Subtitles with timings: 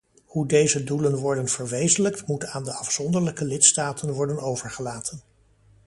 [0.25, 5.21] Hoe deze doelen worden verwezenlijkt moet aan de afzonderlijke lidstaten worden overgelaten.